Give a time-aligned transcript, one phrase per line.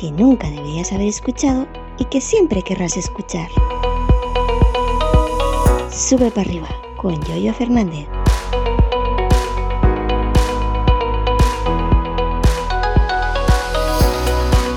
[0.00, 1.68] que nunca deberías haber escuchado
[1.98, 3.48] y que siempre querrás escuchar.
[5.90, 8.08] Sube para arriba con Yoyo Fernández.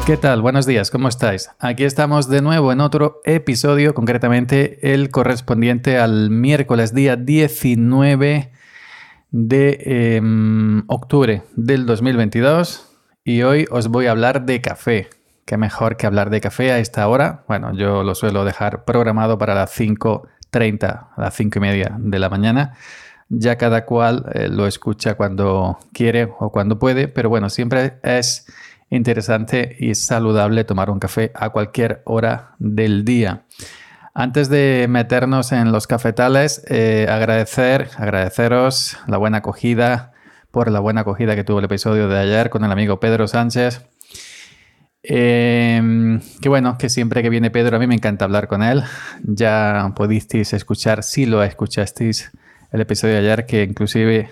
[0.06, 0.42] ¿Qué tal?
[0.42, 1.50] Buenos días, ¿cómo estáis?
[1.58, 8.52] Aquí estamos de nuevo en otro episodio, concretamente el correspondiente al miércoles día 19
[9.32, 12.93] de em, octubre del 2022
[13.26, 15.10] y hoy os voy a hablar de café.
[15.46, 17.44] ¿Qué mejor que hablar de café a esta hora?
[17.48, 22.20] Bueno, yo lo suelo dejar programado para las 5.30, a las 5 y media de
[22.20, 22.74] la mañana.
[23.30, 28.46] Ya cada cual eh, lo escucha cuando quiere o cuando puede, pero bueno, siempre es
[28.90, 33.44] interesante y saludable tomar un café a cualquier hora del día.
[34.14, 40.13] Antes de meternos en los cafetales, eh, agradecer, agradeceros la buena acogida,
[40.54, 43.88] por la buena acogida que tuvo el episodio de ayer con el amigo Pedro Sánchez.
[45.02, 48.84] Eh, que bueno, que siempre que viene Pedro a mí me encanta hablar con él.
[49.24, 52.32] Ya pudisteis escuchar, si lo escuchasteis,
[52.72, 54.30] el episodio de ayer que inclusive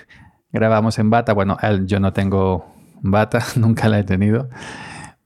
[0.52, 1.34] grabamos en bata.
[1.34, 4.48] Bueno, él, yo no tengo bata, nunca la he tenido.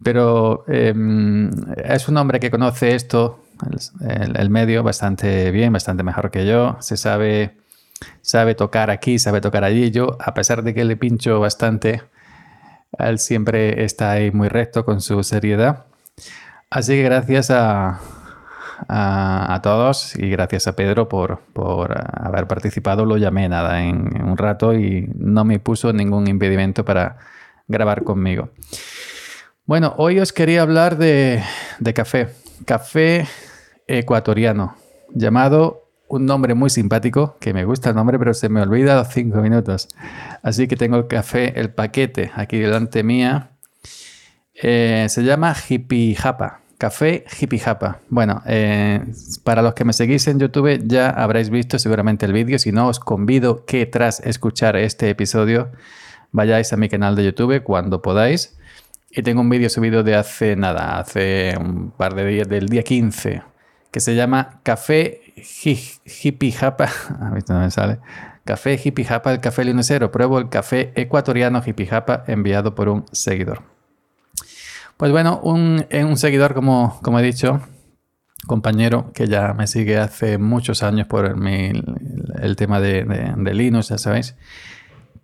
[0.02, 1.52] Pero em,
[1.84, 3.44] es un hombre que conoce esto,
[4.00, 6.78] el, medio, bastante bien, bastante mejor que yo.
[6.80, 7.58] Se sabe,
[8.22, 9.92] sabe tocar aquí, sabe tocar allí.
[9.92, 12.02] Yo, a pesar de que le pincho bastante,
[12.98, 15.86] él siempre está ahí muy recto con su seriedad.
[16.70, 18.00] Así que gracias a,
[18.88, 23.06] a, todos y gracias a Pedro por, por, haber participado.
[23.06, 27.18] Lo llamé nada en un rato y no me puso ningún impedimento para
[27.68, 28.50] grabar conmigo.
[29.66, 31.42] Bueno, hoy os quería hablar de,
[31.94, 32.30] café.
[32.66, 33.28] Café
[33.88, 34.76] ecuatoriano,
[35.14, 39.08] llamado un nombre muy simpático, que me gusta el nombre, pero se me olvida los
[39.14, 39.90] cinco minutos.
[40.44, 43.52] Así que tengo el café, el paquete aquí delante mía.
[44.54, 46.62] Eh, se llama Hippie Japa.
[46.78, 48.00] Café Hippie Japa.
[48.10, 49.02] Bueno, eh,
[49.44, 52.60] para los que me seguís en YouTube ya habréis visto seguramente el vídeo.
[52.60, 55.72] Si no, os convido que tras escuchar este episodio
[56.32, 58.58] vayáis a mi canal de YouTube cuando podáis.
[59.10, 62.84] Y tengo un vídeo subido de hace nada, hace un par de días, del día
[62.84, 63.42] 15,
[63.90, 66.90] que se llama Café Hippie Japa.
[67.50, 68.00] No me sale.
[68.44, 70.12] Café Hippie Japa, el café lunesero.
[70.12, 73.64] Pruebo el café ecuatoriano Hippie Japa enviado por un seguidor.
[74.98, 77.60] Pues bueno, un, un seguidor, como, como he dicho,
[78.48, 83.90] compañero que ya me sigue hace muchos años por el, tema de, de, de Linux,
[83.90, 84.36] ya sabéis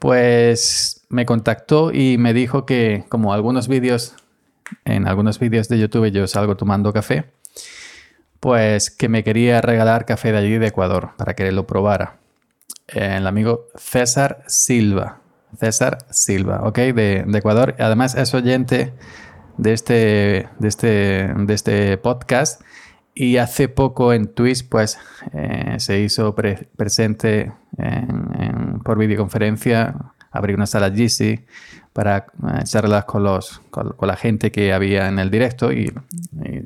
[0.01, 4.15] pues me contactó y me dijo que como algunos vídeos,
[4.83, 7.25] en algunos vídeos de YouTube yo salgo tomando café,
[8.41, 12.17] pues que me quería regalar café de allí de Ecuador para que lo probara.
[12.87, 15.21] El amigo César Silva.
[15.57, 16.77] César Silva, ¿ok?
[16.77, 17.75] De, Ecuador.
[17.79, 18.93] Además es oyente
[19.57, 22.61] de este, de este, de este podcast
[23.13, 24.97] y hace poco en Twitch pues
[25.33, 27.51] eh, se hizo presente
[28.83, 29.95] por videoconferencia,
[30.31, 31.45] abrí una sala GC
[31.93, 35.93] para eh, charlas con, los, con, la gente que había en el directo y,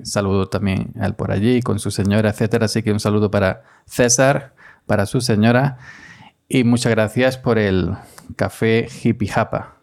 [0.04, 2.66] saludo también a él por allí con su señora, etcétera.
[2.66, 4.54] Así que un saludo para César,
[4.86, 5.78] para su señora
[6.48, 7.94] y muchas gracias por el
[8.36, 9.78] café Hippie Japa.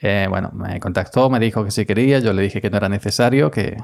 [0.00, 2.88] Eh, bueno, me contactó, me dijo que si quería, yo le dije que no era
[2.88, 3.76] necesario, que,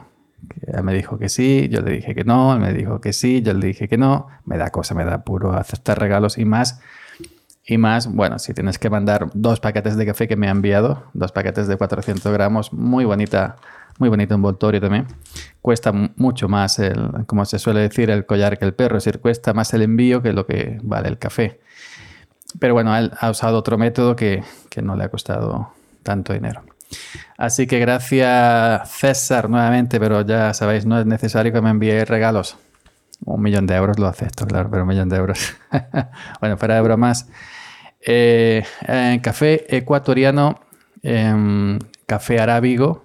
[0.66, 3.42] él me dijo que sí, yo le dije que no, él me dijo que sí,
[3.42, 4.28] yo le dije que no.
[4.44, 6.80] Me da cosa, me da puro aceptar regalos y más.
[7.68, 11.04] Y más, bueno, si tienes que mandar dos paquetes de café que me ha enviado,
[11.14, 13.56] dos paquetes de 400 gramos, muy bonita,
[13.98, 15.08] muy bonito envoltorio también.
[15.62, 19.20] Cuesta mucho más, el, como se suele decir, el collar que el perro, es decir,
[19.20, 21.60] cuesta más el envío que lo que vale el café.
[22.60, 25.72] Pero bueno, él ha usado otro método que, que no le ha costado
[26.04, 26.62] tanto dinero.
[27.36, 32.56] Así que gracias César nuevamente, pero ya sabéis, no es necesario que me envíe regalos.
[33.24, 35.56] Un millón de euros lo acepto, claro, pero un millón de euros.
[36.40, 37.26] bueno, fuera de bromas.
[38.08, 38.64] Eh,
[39.20, 40.60] café ecuatoriano,
[41.02, 43.04] em, café arábigo,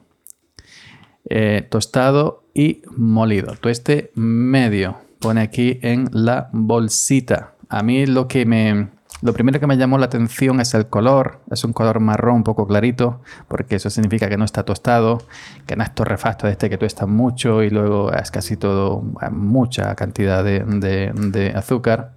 [1.27, 3.55] eh, tostado y molido.
[3.55, 4.97] Tueste medio.
[5.19, 7.55] Pone aquí en la bolsita.
[7.69, 8.89] A mí lo que me,
[9.21, 12.43] lo primero que me llamó la atención es el color, es un color marrón un
[12.43, 15.19] poco clarito, porque eso significa que no está tostado,
[15.67, 19.93] que no es torrefacto de este que tuesta mucho y luego es casi todo, mucha
[19.95, 22.13] cantidad de, azúcar.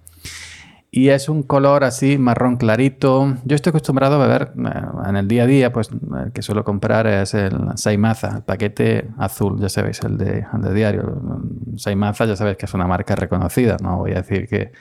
[0.95, 3.35] Y es un color así marrón clarito.
[3.43, 6.63] Yo estoy acostumbrado a beber eh, en el día a día, pues el que suelo
[6.63, 11.21] comprar es el Saimaza, el paquete azul, ya sabéis, el de, diario.
[11.75, 14.71] Saimaza ya sabéis que es una marca reconocida, no voy a decir que...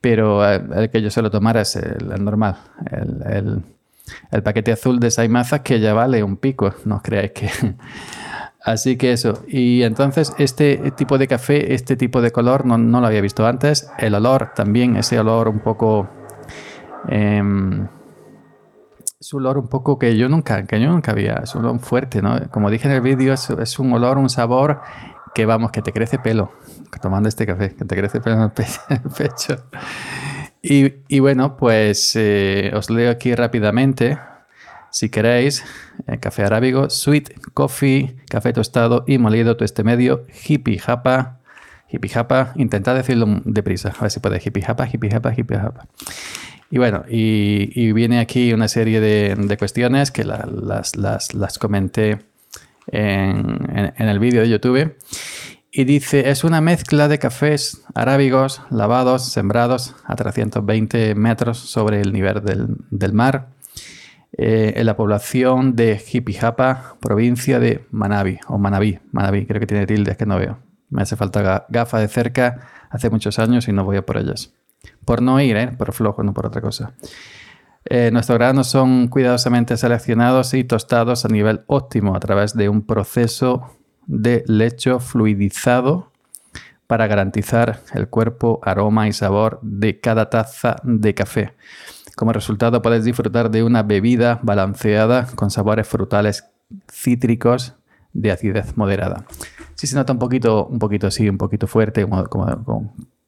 [0.00, 2.56] Pero eh, el que yo suelo tomar es el, normal,
[2.90, 3.62] el,
[4.32, 7.48] el, paquete azul de Saimaza que ya vale un pico, no os creáis que...
[8.64, 9.42] Así que eso.
[9.48, 13.90] Y entonces este tipo de café, este tipo de color, no, lo había visto antes.
[13.98, 16.08] El olor también, ese olor un poco...
[17.08, 17.42] Eh,
[19.22, 21.78] es un olor un poco que yo nunca, que yo nunca había, es un olor
[21.78, 22.40] fuerte, ¿no?
[22.50, 24.80] Como dije en el vídeo, es, un olor, un sabor
[25.32, 26.50] que vamos, que te crece pelo,
[27.00, 28.50] tomando este café, que te crece pelo en el,
[29.16, 29.64] pecho.
[30.60, 34.18] Y, bueno, pues eh, os leo aquí rápidamente
[34.92, 35.64] si queréis,
[36.06, 41.40] eh, café arábigo, sweet coffee, café tostado y molido tueste medio, hippie japa,
[41.88, 45.86] hippie japa, intentad decirlo deprisa, a ver si podéis, hippie japa, hippie japa, hippie japa.
[46.70, 52.18] Y bueno, y, viene aquí una serie de, cuestiones que las, comenté
[52.86, 54.96] en, el vídeo de YouTube.
[55.70, 62.12] Y dice, es una mezcla de cafés arábigos lavados, sembrados a 320 metros sobre el
[62.12, 62.42] nivel
[62.90, 63.48] del mar
[64.32, 69.86] eh, en la población de Jipijapa, provincia de Manabi, o Manabí, Manabí, creo que tiene
[69.86, 70.58] tildes que no veo.
[70.88, 74.54] Me hace falta gafas de cerca hace muchos años y no voy a por ellas.
[75.04, 75.68] Por no ir, ¿eh?
[75.68, 76.94] por flojo, no por otra cosa.
[77.84, 82.86] Eh, nuestros granos son cuidadosamente seleccionados y tostados a nivel óptimo a través de un
[82.86, 83.76] proceso
[84.06, 86.12] de lecho fluidizado
[86.86, 91.54] para garantizar el cuerpo, aroma y sabor de cada taza de café.
[92.16, 96.44] Como resultado puedes disfrutar de una bebida balanceada con sabores frutales
[96.90, 97.74] cítricos
[98.12, 99.24] de acidez moderada.
[99.74, 102.24] Sí se nota un poquito, un poquito así, un poquito fuerte, como,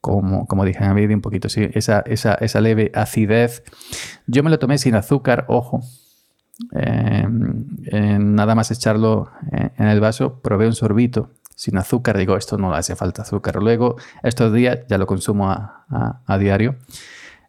[0.01, 3.63] como, como, dije en el vídeo, un poquito así, esa, esa, leve acidez.
[4.27, 5.81] Yo me lo tomé sin azúcar, ojo.
[6.71, 7.65] Em,
[8.35, 12.17] nada más echarlo en el vaso, probé un sorbito sin azúcar.
[12.17, 13.55] Digo, esto no le hace falta azúcar.
[13.55, 16.75] Luego, estos días ya lo consumo a diario.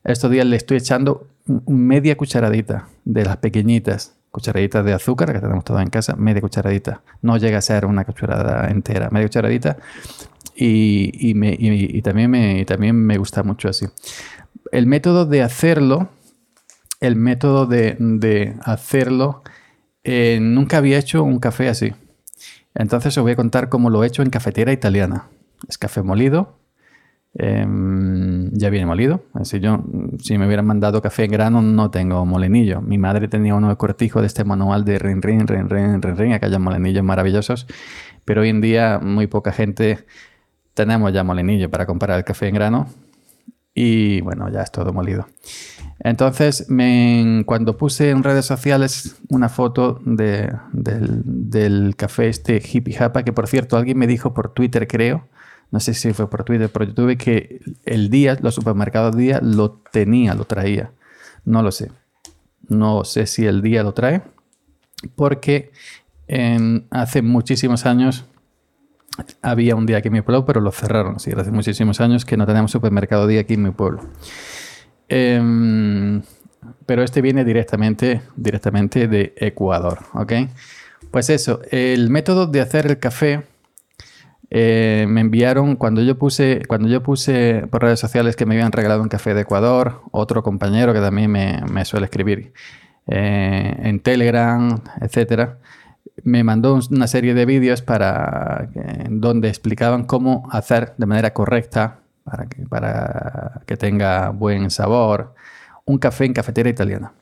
[0.06, 1.26] Estos días le estoy echando
[1.66, 7.02] media cucharadita de las pequeñitas, cucharaditas de azúcar que tenemos todas en casa, media cucharadita.
[7.22, 9.78] No llega a ser una cucharada entera, media cucharadita.
[10.54, 11.34] Y,
[12.02, 13.86] también, me, también me gusta mucho así.
[14.70, 16.08] El método de hacerlo,
[17.00, 19.42] el método de, hacerlo,
[20.04, 21.92] eh, nunca había hecho un café así.
[22.76, 25.24] Entonces os voy a contar cómo lo he hecho en cafetera italiana.
[25.68, 26.55] Es café molido,
[27.38, 29.24] Em, ya viene molido.
[29.42, 29.84] Si yo,
[30.20, 32.80] si me hubieran mandado café en grano, no tengo molinillo.
[32.80, 36.16] Mi madre tenía uno de cortijo de este manual de rin, rin, rin, rin, rin,
[36.16, 37.66] rin, aquellos molinillos maravillosos.
[38.24, 40.06] Pero hoy en día, muy poca gente
[40.72, 42.86] tenemos ya molinillo para comprar el café en grano.
[43.74, 45.26] Y bueno, ya es todo molido.
[45.98, 52.94] Entonces, me, cuando puse en redes sociales una foto de, del, del, café este Hippie
[52.94, 55.28] Japa, que por cierto, alguien me dijo por Twitter, creo,
[55.70, 59.72] no sé si fue por Twitter, por YouTube, que el día, los supermercados día lo
[59.72, 60.92] tenía, lo traía.
[61.44, 61.90] No lo sé.
[62.68, 64.22] No sé si el día lo trae,
[65.14, 65.70] porque
[66.90, 68.24] hace muchísimos años
[69.42, 71.20] había un día aquí en mi pueblo, pero lo cerraron.
[71.20, 74.00] Sí, hace muchísimos años que no tenemos supermercado día aquí en mi pueblo.
[75.08, 76.22] Em,
[76.84, 80.32] pero este viene directamente, directamente de Ecuador, ¿ok?
[81.10, 83.44] Pues eso, el método de hacer el café
[84.50, 88.72] eh, me enviaron, cuando yo, puse, cuando yo puse por redes sociales que me habían
[88.72, 92.52] regalado un café de Ecuador, otro compañero que también me, suele escribir
[93.06, 95.58] eh, en Telegram, etcétera,
[96.22, 98.68] me mandó una serie de vídeos para
[99.10, 105.34] donde explicaban cómo hacer de manera correcta para que, para que tenga buen sabor
[105.84, 107.12] un café en cafetera italiana.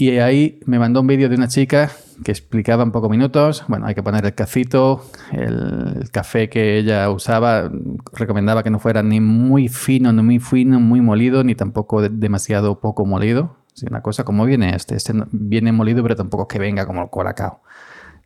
[0.00, 1.90] Y ahí me mandó un vídeo de una chica
[2.22, 3.64] que explicaba en pocos minutos.
[3.66, 7.68] Bueno, hay que poner el cafito, el café que ella usaba,
[8.12, 12.78] recomendaba que no fuera ni muy fino, ni muy fino, muy molido, ni tampoco demasiado
[12.78, 13.56] poco molido.
[13.90, 14.94] una cosa como viene este.
[14.94, 17.62] Este viene molido, pero tampoco es que venga como el colacao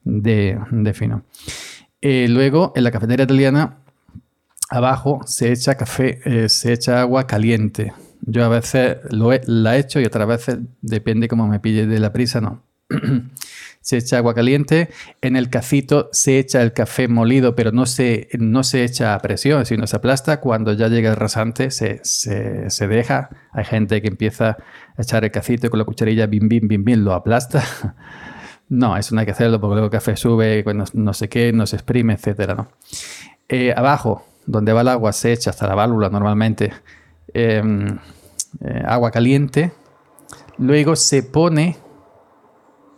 [0.05, 1.23] de, fino.
[2.03, 3.79] Eh, luego, en la cafetera italiana,
[4.69, 9.77] abajo se echa café, eh, se echa agua caliente yo a veces lo he, la
[9.77, 12.63] he hecho y otras veces, depende cómo me pille de la prisa, no.
[13.81, 18.29] se echa agua caliente, en el cacito se echa el café molido, pero no se,
[18.39, 20.41] no se echa a presión, sino se aplasta.
[20.41, 23.31] Cuando ya llega el rasante, se, se, deja.
[23.53, 24.51] Hay gente que empieza
[24.97, 27.65] a echar el cacito con la cucharilla, bim, bim, bim, bim, lo aplasta.
[28.69, 31.53] no, eso no hay que hacerlo porque luego el café sube, no, no sé qué,
[31.53, 32.55] no se exprime, etc.
[32.57, 32.69] ¿no?
[33.49, 36.73] Eh, abajo, donde va el agua, se echa hasta la válvula normalmente
[37.35, 37.99] em,
[38.61, 39.73] eh, agua caliente,
[40.59, 41.77] luego se pone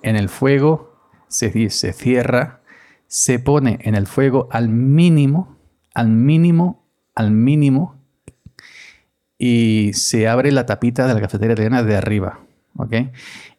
[0.03, 0.95] en el fuego,
[1.29, 2.61] se, se cierra,
[3.07, 5.57] se pone en el fuego al mínimo,
[5.95, 8.01] al mínimo, al mínimo,
[9.39, 12.41] y se abre la tapita de la cafetera italiana de arriba.
[12.77, 12.93] ¿Ok?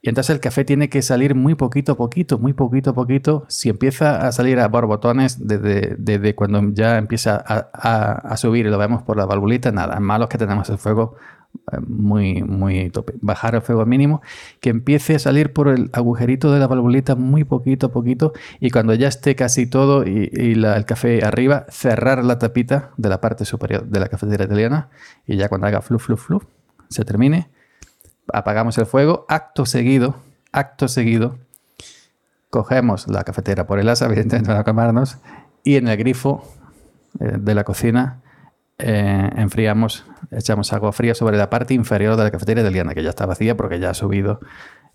[0.02, 3.46] Y entonces el café tiene que salir muy poquito a poquito, muy poquito a poquito.
[3.48, 8.78] Si empieza a salir a borbotones desde, desde cuando ya empieza a, subir y lo
[8.78, 11.16] vemos por la valvulita, nada, malo es que tenemos el fuego
[11.72, 13.14] eh, muy, muy tope.
[13.22, 14.22] Bajar el fuego mínimo,
[14.60, 18.70] que empiece a salir por el agujerito de la valvulita muy poquito a poquito y
[18.72, 23.46] cuando ya esté casi todo y, el café arriba, cerrar la tapita de la parte
[23.46, 24.90] superior de la cafetera italiana
[25.26, 26.42] y ya cuando haga flu, flu, flu,
[26.90, 27.50] se termine,
[28.34, 30.16] apagamos el fuego, acto seguido,
[30.52, 31.38] acto seguido,
[32.50, 35.18] cogemos la cafetera por el asa, evidentemente para quemarnos,
[35.64, 36.44] y en el grifo
[37.20, 38.22] eh, de la cocina
[38.78, 43.10] eh, enfriamos, echamos agua fría sobre la parte inferior de la cafetera italiana, que ya
[43.10, 44.40] está vacía porque ya ha subido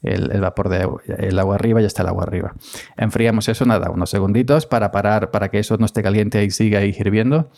[0.02, 2.54] el, vapor de agua, el agua arriba, ya está el agua arriba.
[2.96, 6.80] Enfriamos eso, nada, unos segunditos para parar, para que eso no esté caliente y siga
[6.80, 7.50] ahí hirviendo,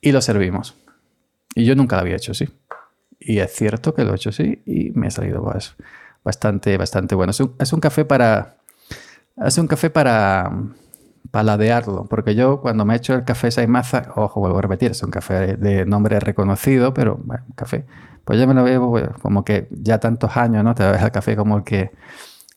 [0.00, 0.76] y lo servimos.
[1.54, 2.48] Y yo nunca lo había hecho así.
[3.18, 5.76] Y es cierto que lo he hecho así y me ha salido pues,
[6.24, 7.30] bastante, bastante bueno.
[7.30, 8.56] Es un, es un café para...
[9.36, 10.50] Es un café para
[11.30, 15.02] paladearlo, porque yo cuando me he hecho el café Saimaza, ojo, vuelvo a repetir, es
[15.02, 17.86] un café de nombre reconocido, pero bueno, café,
[18.24, 20.76] pues yo me lo veo como que ya tantos años, ¿no?
[20.76, 21.90] Te ves el café como el que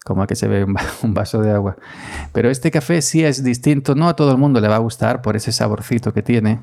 [0.06, 0.66] como el que se ve
[1.04, 1.78] un vaso de agua.
[2.34, 5.22] Pero este café sí es distinto, no a todo el mundo le va a gustar
[5.22, 6.60] por ese saborcito que tiene,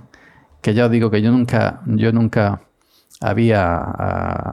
[0.62, 2.62] que yo digo que yo nunca, yo nunca
[3.24, 3.78] había,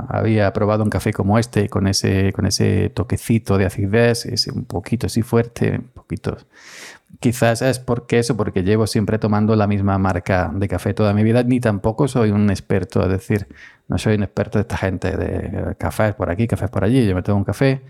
[0.08, 4.63] había probado un café como este, con ese, con ese toquecito de acidez, es un
[4.63, 6.38] poquito así fuerte, un poquito.
[7.20, 11.24] Quizás es porque eso, porque llevo siempre tomando la misma marca de café toda mi
[11.24, 13.48] vida, ni tampoco soy un experto, es decir,
[13.90, 17.13] no soy un experto de esta gente de cafés por aquí, cafés por allí, yo
[17.13, 17.82] me tomo un café.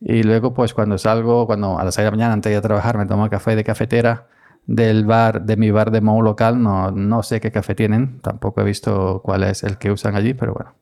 [0.00, 2.58] Y luego pues cuando salgo, cuando a las 6 de la mañana antes de ir
[2.58, 4.28] a trabajar me tomo café de cafetera
[4.66, 8.60] del bar, de mi bar de Mou local, no, no sé qué café tienen, tampoco
[8.60, 10.74] he visto cuál es el que usan allí, pero bueno.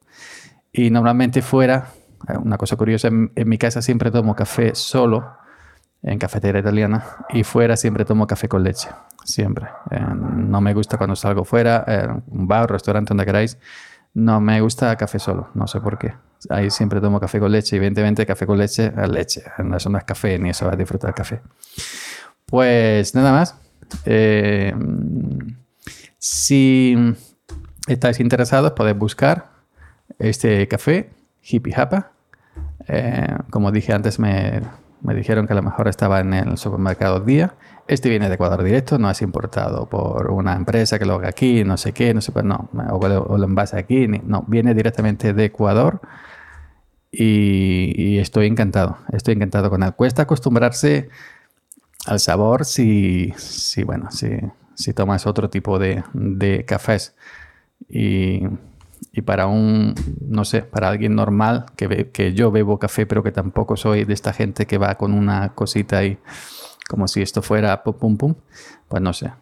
[0.73, 1.89] Y normalmente fuera,
[2.29, 5.43] eh, una cosa curiosa, en mi casa siempre tomo café solo,
[6.03, 8.89] en cafetera italiana y fuera siempre tomo café con leche,
[9.25, 9.67] siempre.
[9.91, 13.59] Eh, no me gusta cuando salgo fuera, en un bar, restaurante, donde queráis,
[14.15, 16.15] no me gusta café solo, no sé por qué.
[16.51, 19.43] Ahí siempre tomo café con leche, evidentemente café con leche es leche,
[19.77, 21.41] eso no es café ni eso a disfrutar café.
[22.47, 23.57] Pues nada más.
[24.05, 24.75] Eh,
[26.19, 26.97] si
[27.87, 29.51] estáis interesados podéis buscar
[30.19, 31.11] este café,
[31.43, 32.13] Hippie Japa.
[32.89, 34.63] Eh, como dije antes, me
[35.03, 37.55] me dijeron que a lo mejor estaba en el supermercado Día.
[37.89, 41.65] Este viene de Ecuador directo, no es importado por una empresa que lo haga aquí,
[41.65, 46.01] no sé qué, no sé, no, o lo, envase aquí, no, viene directamente de Ecuador
[47.11, 49.93] y, estoy encantado, estoy encantado con él.
[49.95, 51.11] Cuesta acostumbrarse
[52.07, 54.29] al sabor si, si bueno, si,
[54.75, 57.15] si tomas otro tipo de, de cafés
[57.89, 58.43] y
[59.13, 63.31] y para un, no sé, para alguien normal, que, que yo bebo café, pero que
[63.31, 66.19] tampoco soy de esta gente que va con una cosita ahí,
[66.89, 68.35] como si esto fuera pum, pum, pum,
[68.89, 69.33] pues no sé.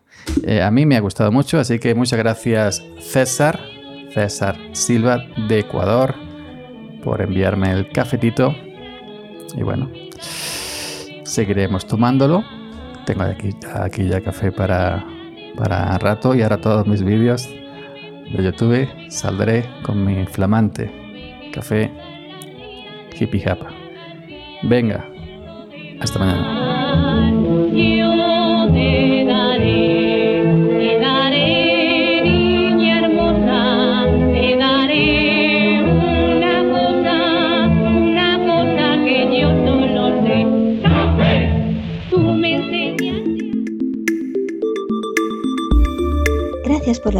[0.44, 3.60] Eh, a mí me ha gustado mucho, así que muchas gracias César,
[4.12, 6.14] César Silva de Ecuador,
[7.04, 8.54] por enviarme el cafetito.
[9.56, 9.90] Y bueno,
[11.30, 12.44] seguiremos tomándolo.
[13.06, 15.04] Tengo aquí, aquí ya café para,
[15.56, 20.90] para rato y ahora todos mis vídeos de YouTube saldré con mi flamante
[21.52, 21.90] café
[23.18, 23.68] hippie japa.
[24.62, 25.04] Venga,
[26.00, 26.59] hasta mañana.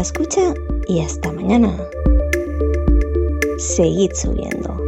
[0.01, 0.55] Escucha
[0.87, 1.77] y hasta mañana.
[3.59, 4.80] Seguid subiendo.